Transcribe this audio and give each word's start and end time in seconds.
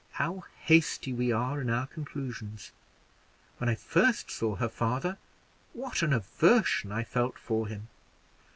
How 0.13 0.45
hasty 0.63 1.13
we 1.13 1.31
are 1.31 1.61
in 1.61 1.69
our 1.69 1.85
conclusions! 1.85 2.71
When 3.59 3.69
I 3.69 3.75
first 3.75 4.31
saw 4.31 4.55
her 4.55 4.67
father, 4.67 5.19
what 5.73 6.01
an 6.01 6.11
aversion 6.11 6.91
I 6.91 7.03
felt 7.03 7.37
for 7.37 7.67
him! 7.67 7.87